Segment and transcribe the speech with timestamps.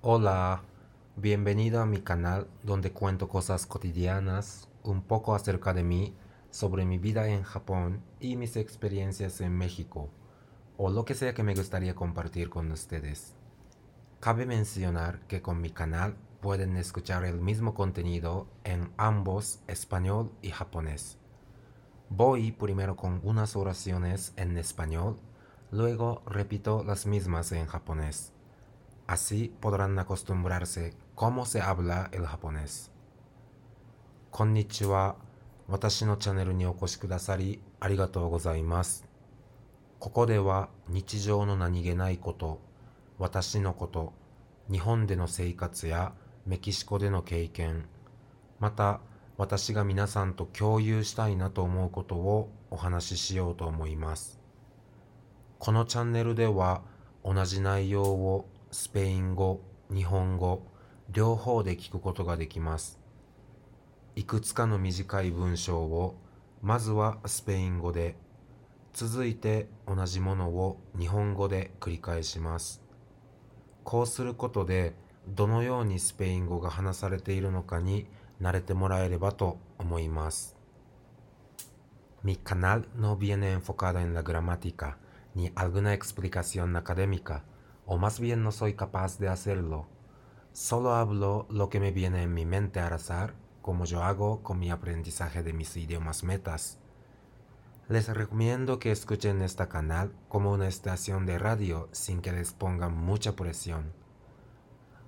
[0.00, 0.62] Hola,
[1.16, 6.14] bienvenido a mi canal donde cuento cosas cotidianas, un poco acerca de mí,
[6.52, 10.08] sobre mi vida en Japón y mis experiencias en México,
[10.76, 13.34] o lo que sea que me gustaría compartir con ustedes.
[14.20, 20.50] Cabe mencionar que con mi canal pueden escuchar el mismo contenido en ambos español y
[20.50, 21.18] japonés.
[22.08, 25.18] Voy primero con unas oraciones en español,
[25.72, 28.32] luego repito las mismas en japonés.
[29.08, 32.90] Así podrán acostumbrarse cómo se habla el japonés.
[34.30, 35.16] こんにちは。
[35.66, 39.08] 私のチャンネルにお越しくださりありがとうございます。
[39.98, 42.60] ここでは日常の何気ないこと、
[43.18, 44.12] 私のこと、
[44.70, 46.12] 日本での生活や
[46.44, 47.86] メキシコでの経験、
[48.60, 49.00] また
[49.38, 54.38] 私が皆さんと共有したいなと思うことをお話ししようと思います。
[55.58, 56.82] このチャンネルでは
[57.24, 60.62] 同じ内容をスペイン語、日本語、
[61.10, 62.98] 両方で聞くことができます。
[64.14, 66.16] いくつかの短い文章を
[66.60, 68.16] まずはスペイン語で、
[68.92, 72.82] 続いて同じものを日本語で繰り返します。
[73.84, 74.94] こうすることで
[75.28, 78.06] どのようにスペイン語が話されているのかに
[78.42, 80.56] 慣れてもらえればと思います。
[82.22, 84.98] Mi canal no viene enfocado en la gramática
[85.34, 87.44] ni alguna explicación académica,
[87.88, 89.86] o más bien no soy capaz de hacerlo.
[90.52, 94.58] Solo hablo lo que me viene en mi mente al azar, como yo hago con
[94.58, 96.78] mi aprendizaje de mis idiomas metas.
[97.88, 102.94] Les recomiendo que escuchen este canal como una estación de radio sin que les pongan
[102.94, 103.94] mucha presión.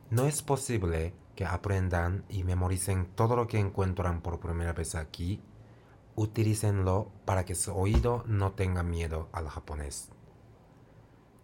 [0.08, 5.42] No es posible que aprendan y memoricen todo lo que encuentran por primera vez aquí.
[6.16, 10.08] Utilícenlo para que su oído no tenga miedo al japonés.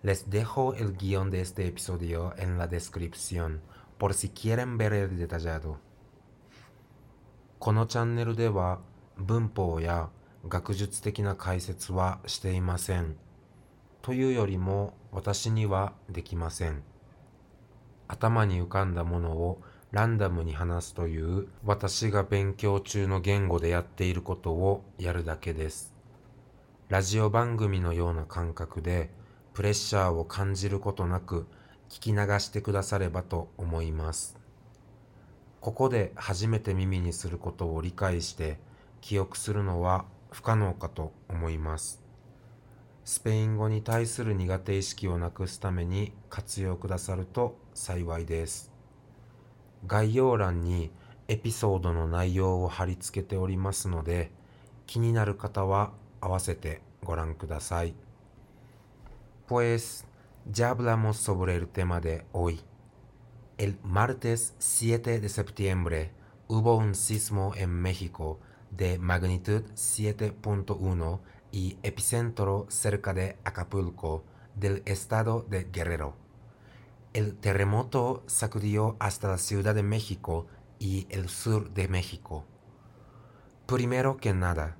[0.02, 3.60] Les dejo el guión de este episodio en la descripción
[3.98, 5.78] por si quieren ver el detallado.
[7.58, 8.80] このチャンネルでは
[9.16, 10.10] 文法や
[10.46, 13.16] 学術的な解説はしていません。
[14.02, 16.82] というよりも私にはできません。
[18.06, 25.94] 頭に浮かんだものをランダムに話すという私が勉強中の言語でやっていることをやるだけです。
[26.88, 29.10] ラジオ番組のような感覚で
[29.56, 31.46] プレッシャーを感じることなく
[31.88, 34.36] 聞き流してくださればと思います。
[35.62, 38.58] ここで初めて耳にすることを理解して
[39.00, 42.02] 記憶するのは不可能かと思います。
[43.06, 48.70] スペイン語に対する苦手意識をなくすために活用くださると幸いです。
[49.86, 50.90] 概要欄に
[51.28, 54.30] エピソードの内容を貼り付けておりますので、
[54.86, 57.94] 気になる方は合わせてご覧ください。
[59.46, 60.04] Pues
[60.44, 62.60] ya hablamos sobre el tema de hoy.
[63.58, 66.10] El martes 7 de septiembre
[66.48, 68.40] hubo un sismo en México
[68.72, 71.20] de magnitud 7.1
[71.52, 74.24] y epicentro cerca de Acapulco,
[74.56, 76.16] del estado de Guerrero.
[77.12, 80.48] El terremoto sacudió hasta la Ciudad de México
[80.80, 82.44] y el sur de México.
[83.66, 84.76] Primero que nada,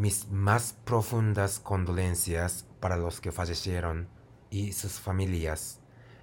[0.00, 4.08] mis más profundas condolencias para los que fallecieron
[4.48, 5.78] y sus familias,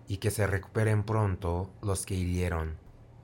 [0.08, 2.80] y que se recuperen pronto los que hirieron.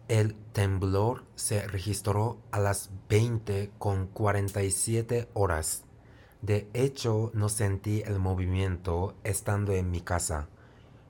[0.10, 5.86] El temblor se registró a las 20 con 47 horas.
[6.44, 10.50] De hecho, no sentí el movimiento estando en mi casa,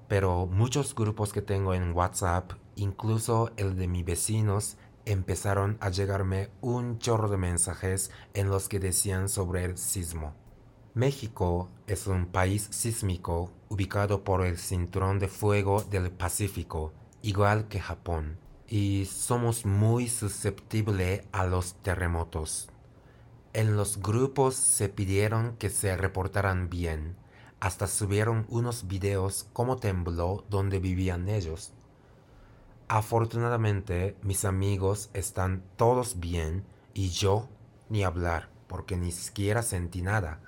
[0.08, 6.50] pero muchos grupos que tengo en WhatsApp, incluso el de mis vecinos, empezaron a llegarme
[6.62, 10.34] un chorro de mensajes en los que decían sobre el sismo.
[10.94, 17.80] México es un país sísmico ubicado por el cinturón de fuego del Pacífico, igual que
[17.80, 18.38] Japón,
[18.68, 22.69] y somos muy susceptibles a los terremotos.
[23.53, 27.16] En los grupos se pidieron que se reportaran bien,
[27.59, 31.72] hasta subieron unos videos cómo tembló donde vivían ellos.
[32.94, 36.63] Afortunadamente mis amigos están todos bien
[36.94, 37.50] y yo
[37.90, 40.42] ni hablar porque ni siquiera sentí nada.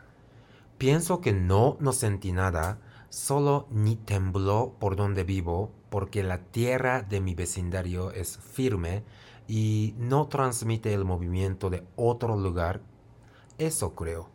[0.77, 2.77] Pienso que no, no sentí nada,
[3.09, 9.03] solo ni tembló por donde vivo porque la tierra de mi vecindario es firme
[9.47, 12.79] y no transmite el movimiento de otro lugar.
[13.57, 14.29] Eso creo.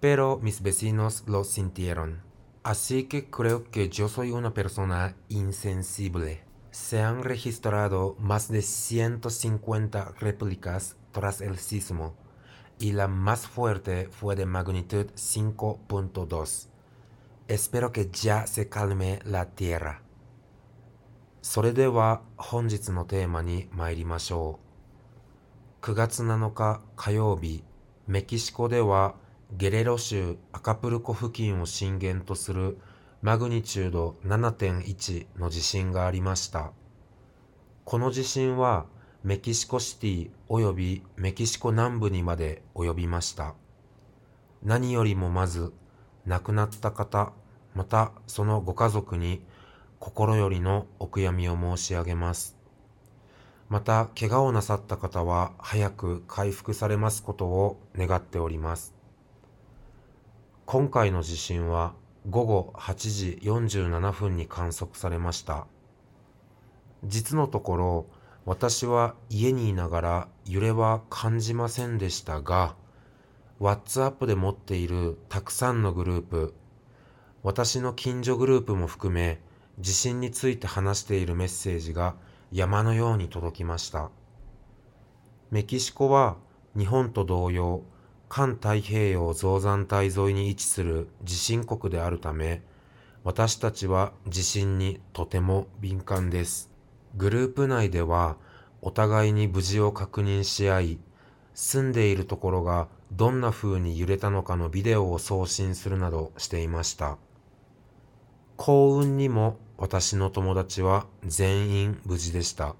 [0.00, 2.20] Pero mis vecinos lo sintieron.
[2.64, 6.47] Así que creo que yo soy una persona insensible.
[6.70, 12.14] Se han registrado más de 150 réplicas tras el sismo
[12.78, 16.68] y la más fuerte fue de magnitud 5.2.
[17.48, 20.02] Espero que ya se calme la tierra.
[21.40, 24.58] それでは本日のテーマに参りましょ
[25.82, 25.84] う。
[25.84, 27.64] 9月7日火曜日、
[28.06, 29.14] メキシコでは
[29.52, 32.78] ゲレロ州アカプルコ付近を震源とする
[33.20, 36.70] マグニチュード7.1の地震がありました。
[37.84, 38.86] この地震は
[39.24, 43.54] メキシコシティ及びメキシコ南部にまで及びました。
[44.62, 45.72] 何よりもまず
[46.26, 47.32] 亡くなった方、
[47.74, 49.44] またそのご家族に
[49.98, 52.56] 心よりのお悔やみを申し上げます。
[53.68, 58.94] また、怪我をなさった方は早く回復されますことを願っております。
[60.66, 61.94] 今回の地震は
[62.28, 65.66] 午後8時47分に観測されました。
[67.04, 68.06] 実のところ、
[68.44, 72.74] 私は家にいながら揺れは感じませんでしたが、
[73.60, 76.54] WhatsApp で持っているたくさんのグループ、
[77.42, 79.40] 私の近所グループも含め、
[79.78, 82.14] 地震について話しているメッセージが
[82.52, 84.10] 山のように届きました。
[85.50, 86.36] メキシコは
[86.76, 87.82] 日本と同様、
[88.28, 92.62] 環太平洋造山帯沿いに位置する地震国であるため、
[93.24, 96.70] 私たちは地震にとても敏感です。
[97.16, 98.36] グループ内では
[98.82, 100.98] お互いに無事を確認し合い、
[101.54, 107.16] 住んでいるところがどんな風に揺れたのかのビデオを送信するなどしていました。
[108.56, 112.76] 幸運にも私の友達は全員無事でした。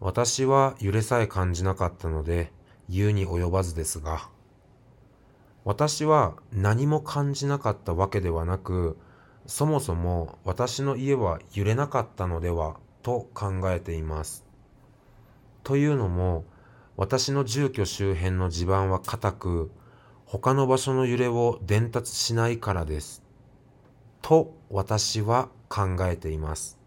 [0.00, 2.52] 私は揺れさえ感じなかったので
[2.88, 4.28] 言うに及ばずですが、
[5.64, 8.96] 私は何も感じなかったわけではなく、
[9.46, 14.44] そもそも私の家は揺れなかったのではと考えています。
[15.62, 16.44] というのも、
[16.96, 19.70] 私の住居周辺の地盤は硬く、
[20.24, 23.22] 他の場所の揺れを伝達しないからです。
[24.20, 26.78] と私は考えています。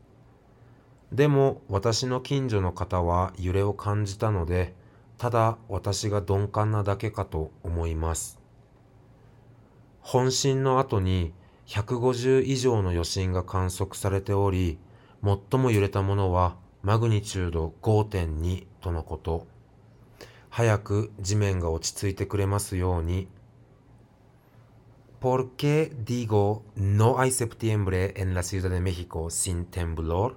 [1.11, 4.75] でも私の近所の方は揺れを感じたので、
[5.21, 8.39] ただ私が鈍感なだけかと思います。
[9.99, 11.31] 本震の後に
[11.67, 14.79] 150以上の余震が観測されており、
[15.23, 19.45] 最も揺れたものはマグニチュード5.2とのこと。
[20.49, 23.27] 早く地面が落ち着いてくれますように
[25.19, 30.33] ¿Por qué digo no hay septiembre en la Ciudad de México sin temblor?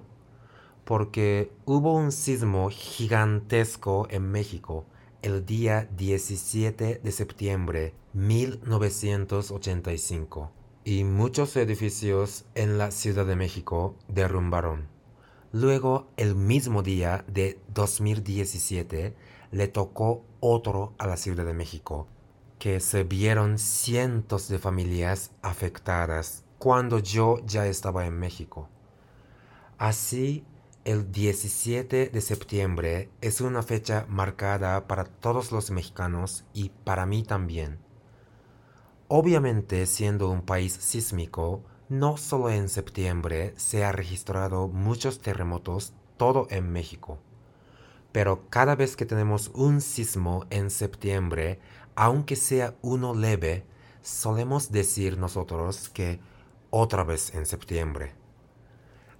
[0.85, 4.85] Porque hubo un sismo gigantesco en México
[5.23, 10.51] el día 17 de septiembre 1985
[10.83, 14.87] y muchos edificios en la Ciudad de México derrumbaron.
[15.51, 19.15] Luego, el mismo día de 2017,
[19.51, 22.07] le tocó otro a la Ciudad de México
[22.59, 28.69] que se vieron cientos de familias afectadas cuando yo ya estaba en México.
[29.77, 30.45] Así,
[30.85, 37.23] el 17 de septiembre es una fecha marcada para todos los mexicanos y para mí
[37.23, 37.79] también.
[39.07, 46.45] Obviamente, siendo un país sísmico, no solo en septiembre se ha registrado muchos terremotos todo
[46.51, 47.17] en México.
[48.11, 51.59] Pero cada vez que tenemos un sismo en septiembre,
[51.95, 53.65] aunque sea uno leve,
[54.03, 56.19] solemos decir nosotros que
[56.69, 58.24] otra vez en septiembre.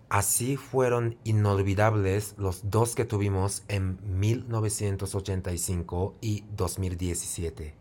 [0.10, 7.74] Así fueron inolvidables los dos que tuvimos en 1985 y 2017.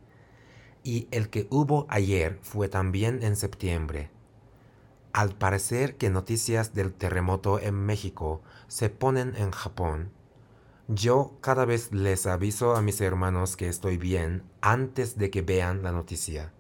[0.82, 4.10] Y el que hubo ayer fue también en septiembre.
[5.12, 10.10] Al parecer que noticias del terremoto en México se ponen en Japón,
[10.88, 15.82] yo cada vez les aviso a mis hermanos que estoy bien antes de que vean
[15.82, 16.52] la noticia.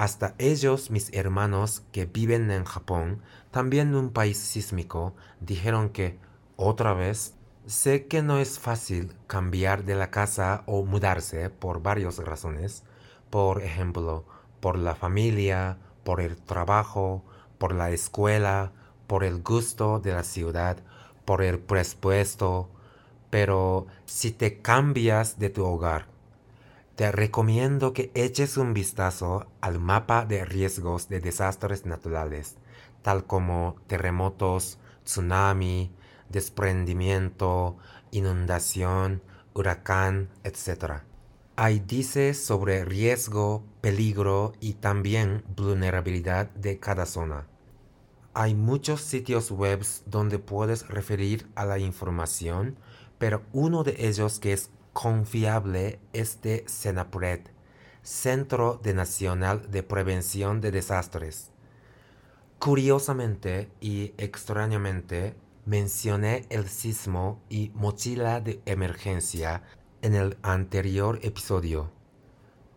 [0.00, 6.18] Hasta ellos, mis hermanos que viven en Japón, también un país sísmico, dijeron que,
[6.56, 7.34] otra vez,
[7.66, 12.82] sé que no es fácil cambiar de la casa o mudarse por varias razones.
[13.28, 14.24] Por ejemplo,
[14.60, 17.22] por la familia, por el trabajo,
[17.58, 18.72] por la escuela,
[19.06, 20.78] por el gusto de la ciudad,
[21.26, 22.70] por el presupuesto,
[23.28, 26.09] pero si te cambias de tu hogar,
[27.00, 32.56] te recomiendo que eches un vistazo al mapa de riesgos de desastres naturales,
[33.00, 35.90] tal como terremotos, tsunami,
[36.28, 37.78] desprendimiento,
[38.10, 39.22] inundación,
[39.54, 41.00] huracán, etc.
[41.56, 47.46] Ahí dice sobre riesgo, peligro y también vulnerabilidad de cada zona.
[48.34, 52.76] Hay muchos sitios web donde puedes referir a la información
[53.20, 56.64] pero uno de ellos que es confiable es de
[58.02, 61.50] Centro de Nacional de Prevención de Desastres.
[62.58, 69.62] Curiosamente y extrañamente, mencioné el sismo y mochila de emergencia
[70.02, 71.90] en el anterior episodio.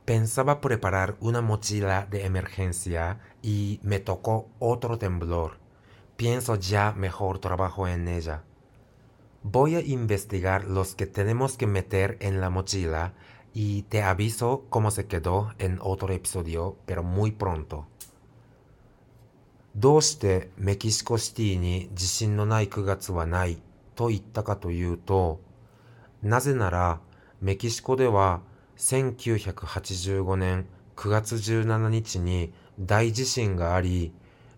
[0.06, 5.58] Pensaba preparar una mochila de emergencia y me tocó otro temblor.
[6.18, 8.44] Pienso ya mejor trabajo en ella.
[9.44, 13.14] Voy a investigar los que tenemos que meter en la mochila
[13.54, 17.86] y te aviso cómo se quedó en otro episodio, pero muy pronto.
[19.76, 23.58] どうしてメキシコシティに地震のない9月はない
[23.96, 25.42] と言ったかというと、
[26.22, 27.02] なぜなら
[27.42, 28.42] メキシコでは
[28.78, 34.14] 1985年9月17日に大地震があり、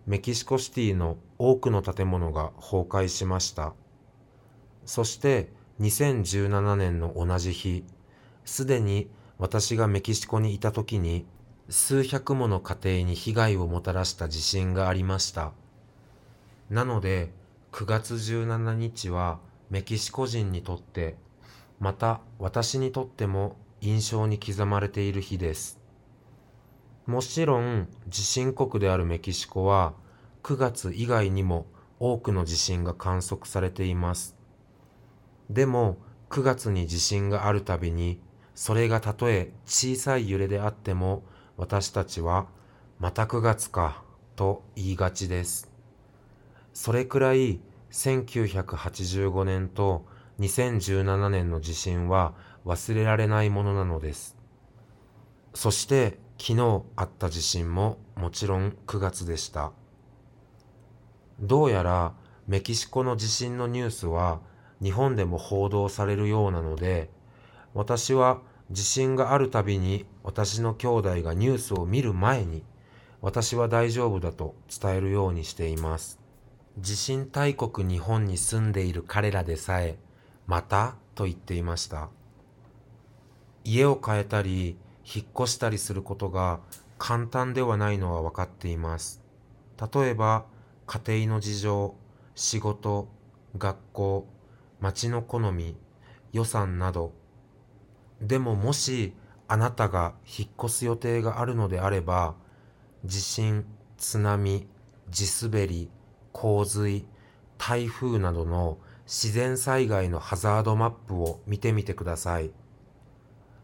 [0.06, 3.72] メキシコシティの多くの建物が崩壊しました。
[4.86, 5.50] そして
[5.80, 7.84] 2017年の同じ日、
[8.44, 11.26] すでに私がメキシコにいた時に
[11.68, 15.52] 数百もの家庭に被害をもたらした地震がありました。
[16.70, 17.32] なので
[17.72, 21.16] 9月17日はメキシコ人にとって
[21.80, 25.80] また私にとっても印象に刻まれている日です。
[27.06, 29.94] もちろん地震国であるメキシコは
[30.44, 31.66] 9月以外にも
[31.98, 34.35] 多くの地震が観測されています。
[35.50, 35.98] でも
[36.30, 38.20] 9月に地震があるたびに
[38.54, 41.22] それがたとえ小さい揺れであっても
[41.56, 42.46] 私たちは
[42.98, 44.02] また9月か
[44.34, 45.70] と言いがちです。
[46.72, 47.60] それくらい
[47.90, 50.06] 1985年と
[50.40, 52.34] 2017年の地震は
[52.66, 54.36] 忘れられないものなのです。
[55.54, 59.72] そして昨日あった地震ももちろん9月でした。
[61.40, 62.14] どうやら
[62.46, 64.40] メキシコの地震のニュースは
[64.82, 67.10] 日本でも報道されるようなので、
[67.74, 68.40] 私は
[68.70, 72.64] 地震があるたびに私の兄弟がニュースを見る前に
[73.20, 76.18] 私は大丈夫だと伝えるようにしています。
[76.78, 79.96] 地震大国日本に住んでいる彼らでさえ
[80.46, 82.08] またと言っていました。
[83.64, 86.60] 家を変えたり、引っ越したりすることが
[86.98, 89.22] 簡単ではないのは分かっています。
[89.92, 90.44] 例えば、
[90.86, 91.94] 家庭の事情、
[92.36, 93.08] 仕事、
[93.58, 94.26] 学校、
[94.80, 95.76] 町の好み、
[96.32, 97.12] 予算など。
[98.20, 99.14] でももし
[99.48, 102.34] あなたが引っ越す予定があるのであれば、
[103.04, 103.64] 地震、
[103.96, 104.66] 津波、
[105.08, 105.90] 地滑り、
[106.32, 107.06] 洪水、
[107.58, 112.50] 台風などの自然災害のハザードマップを見てみてください。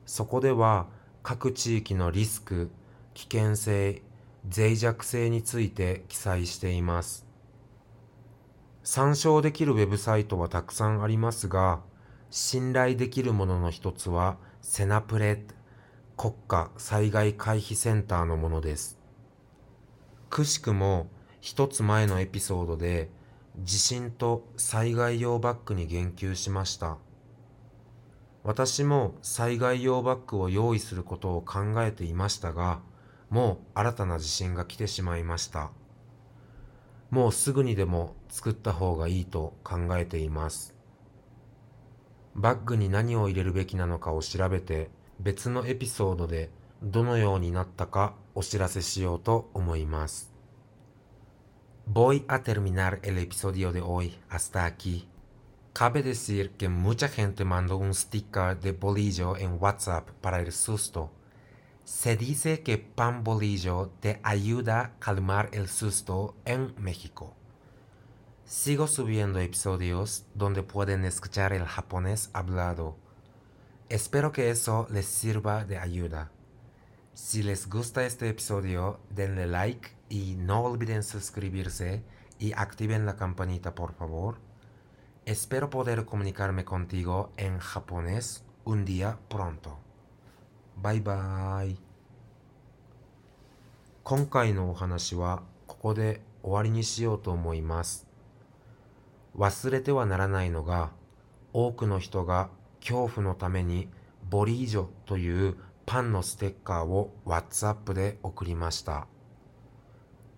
[0.06, 0.86] そこでは
[1.22, 2.70] 各地域のリスク、
[3.14, 4.02] 危険性、
[4.54, 7.26] 脆弱性について記載しています。
[8.84, 11.80] 参照できるウェブサイトはたくさんありますが、
[12.30, 15.44] 信頼できるものの一つはセナプレ
[16.16, 18.98] 国家災害回避センターのものです。
[20.30, 21.08] くしくも
[21.40, 23.10] 一つ前のエピソードで
[23.62, 26.98] 地震と災害用バッグに言及しました。
[28.42, 32.80] 私も災害用バッグを用意することを考えていましたが、
[33.30, 35.70] もう新たな地震が来てしまいました。
[37.12, 40.74] もうすぐにでも作った方がいいと考えています。
[42.34, 44.88] バッグに何を入れるべきなのかを調べて
[45.20, 46.48] 別のエピソードで
[46.82, 50.32] どのようになったかお知らせしようと思います。
[51.86, 55.06] Voy a terminar el episodio de hoy hasta aquí.
[55.74, 61.10] Cabe decir que mucha gente mandó un sticker de bolillo en WhatsApp para el susto.
[61.84, 67.34] Se dice que pan bolillo te ayuda a calmar el susto en México.
[68.44, 72.96] Sigo subiendo episodios donde pueden escuchar el japonés hablado.
[73.88, 76.30] Espero que eso les sirva de ayuda.
[77.14, 82.04] Si les gusta este episodio, denle like y no olviden suscribirse
[82.38, 84.38] y activen la campanita por favor.
[85.26, 89.80] Espero poder comunicarme contigo en japonés un día pronto.
[90.80, 91.76] Bye bye.
[94.04, 98.06] 今回のお話はここで終わりにしようと思います。
[99.36, 100.90] 忘れてはならないのが
[101.52, 102.50] 多くの人が
[102.80, 103.88] 恐怖のために
[104.28, 109.06] ボリージョというパンのステッカーを WhatsApp で送りました。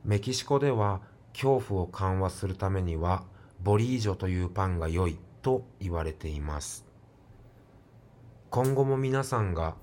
[0.04, 1.00] メキシコでは
[1.32, 3.24] 恐怖を緩和するためには
[3.62, 6.84] ボリージョというパンが良いと言われています。
[8.50, 9.74] 今後も皆さんが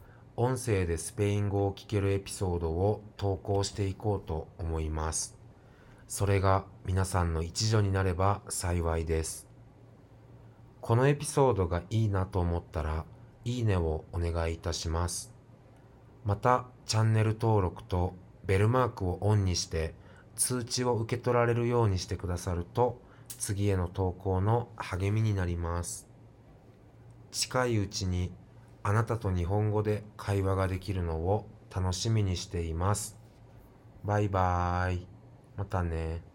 [0.43, 5.37] 音声でスペイン語を聞けるエピソードを投稿していこうと思います。
[6.07, 9.47] それが皆さんの一助になれば幸いです。
[10.81, 13.05] このエピソードがいいなと思ったら、
[13.45, 15.31] いいねをお願いいたします。
[16.25, 18.15] また、チャンネル登録と
[18.47, 19.93] ベルマークをオンにして
[20.35, 26.07] 通知を受け取られるようにしてくださると次への投稿の励みになります。
[27.29, 28.33] 近いうちに
[28.83, 33.17] あなたと日本語で会話ができるのを楽しみにしています。
[34.03, 35.07] バイバーイ。
[35.55, 36.30] またね。